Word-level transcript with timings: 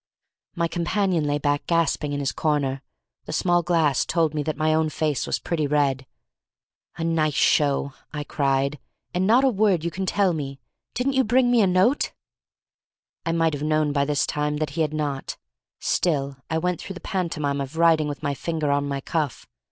My 0.55 0.67
companion 0.67 1.25
lay 1.25 1.37
back 1.37 1.67
gasping 1.67 2.11
in 2.11 2.19
his 2.21 2.31
corner. 2.31 2.81
The 3.25 3.31
small 3.33 3.61
glass 3.61 4.03
told 4.03 4.33
me 4.33 4.41
that 4.41 4.57
my 4.57 4.73
own 4.73 4.89
face 4.89 5.27
was 5.27 5.37
pretty 5.37 5.67
red. 5.67 6.07
"A 6.97 7.03
nice 7.03 7.35
show!" 7.35 7.93
I 8.11 8.23
cried; 8.23 8.79
"and 9.13 9.27
not 9.27 9.43
a 9.43 9.49
word 9.49 9.81
can 9.93 10.01
you 10.01 10.05
tell 10.07 10.33
me. 10.33 10.59
Didn't 10.95 11.13
you 11.13 11.23
bring 11.23 11.51
me 11.51 11.61
a 11.61 11.67
note?" 11.67 12.13
I 13.27 13.31
might 13.31 13.53
have 13.53 13.61
known 13.61 13.91
by 13.93 14.05
this 14.05 14.25
time 14.25 14.57
that 14.57 14.71
he 14.71 14.81
had 14.81 14.91
not, 14.91 15.37
still 15.79 16.37
I 16.49 16.57
went 16.57 16.81
through 16.81 16.95
the 16.95 16.99
pantomime 16.99 17.61
of 17.61 17.77
writing 17.77 18.07
with 18.07 18.23
my 18.23 18.33
finger 18.33 18.71
on 18.71 18.87
my 18.87 19.01
cuff. 19.01 19.45